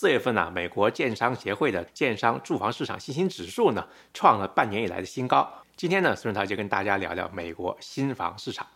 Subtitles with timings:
[0.00, 5.46] 四月份呢，美国建商协会的建商住房市场信心指数呢，创了半年以来的新高。
[5.76, 8.66] 今天呢，孙涛就跟大家聊聊美国新房市场。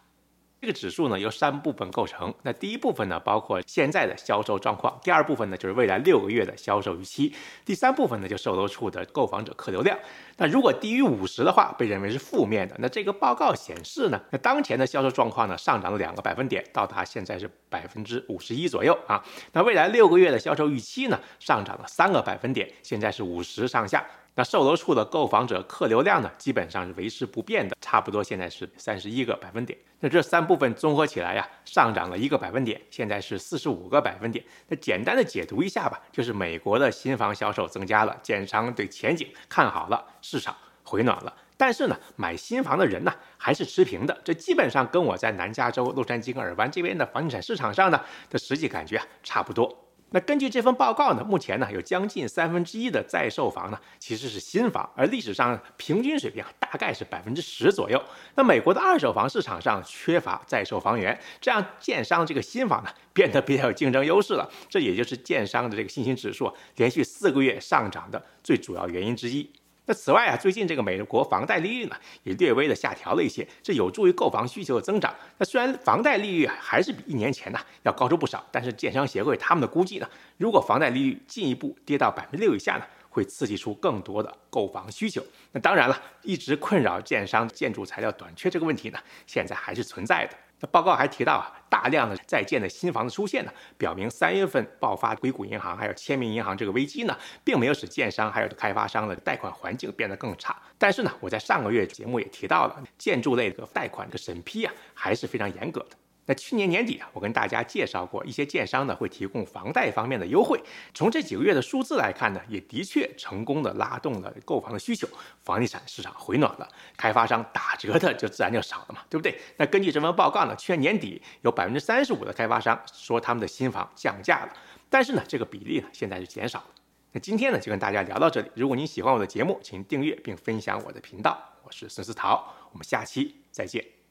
[0.64, 2.32] 这个指数呢由三部分构成。
[2.42, 7.30] 那第一部分呢包括现在的销售状况，第二部分呢就是未来六个月的销售预期，
[7.66, 9.94] 第三部分呢就售楼处的购房者客流量。
[10.38, 12.74] 那如果低于五十的话，被认为是负面的。
[12.78, 19.22] 那这个报告显示呢，那当前的销售状况呢上涨了两个百分点，到达现在是百分之五十一左右啊。
[19.52, 24.02] 那未来六个月的销售预期呢上涨了三个百分点，现在是五十上下。
[24.36, 29.78] 那售楼处的购房者客流量呢，基本上是维持不变的，差不多现在是三十一个百分点。
[30.00, 34.44] 那这三部分综合起来呀，上涨了一个百分点，现在是四十五个百分点。
[34.66, 41.32] 那简单的解读一下吧，就是美国的新房销售增加了，建商对前景看好了，市场回暖了。
[41.56, 49.83] 但是呢，买新房的人呢还是持平的，这基本上跟我在南加州、洛杉矶跟尔湾这边的房地产市场上呢的实际感觉啊差不多。
[50.14, 58.00] 那根据这份报告呢，目前呢有将近三分之一的在售房呢其实是新房，而历史上平均水平大概是百分之十左右。
[58.36, 69.50] 那美国的二手房市场上缺乏在售房源，这样建商这个新房呢变得比较有竞争优势了，这也就是建商的这个信心指数连续四个月上涨的最主要原因之一。
[69.86, 75.14] 那此外啊，最近这个美国房贷利率呢也略微的下调了一些，这有助于购房需求的增长。
[75.36, 85.22] 那虽然房贷利率还是比一年前呢要高出不少，但是建商协会他们的估计呢，如果房贷利率进一步跌到百分之六以下呢，会刺激出更多的购房需求。
[85.52, 90.36] 那当然了，一直困扰建商建筑材料短缺这个问题呢，现在还是存在的。
[90.60, 100.56] 那报告还提到啊，大量的在建的新房子出现呢，表明三月份爆发硅谷银行还有签名银行这个危机呢，并没有使建商还有开发商的贷款环境变得更差。
[100.78, 105.96] 但是呢，我在上个月节目也提到了，建筑类的贷款的审批啊，还是非常严格的。
[106.26, 110.58] 那去年年底啊，我跟大家介绍过一些建商呢会提供房贷方面的优惠。
[110.94, 115.06] 从这几个月的数字来看呢，也的确成功的拉动了购房的需求，
[115.42, 119.38] 房地产市场回暖了，开发商打折的就自然就少了嘛，对不对？
[119.56, 124.52] 那根据这份报告呢，去年年底有百分之三十五的开发商说他们的新房降价了，
[124.88, 126.66] 但是呢，这个比例呢现在是减少了。
[127.12, 128.50] 那今天呢就跟大家聊到这里。
[128.54, 131.38] 如果您喜欢我的节目，请订阅并分享我的频道。
[131.62, 134.03] 我是孙思桃，我们下期再见。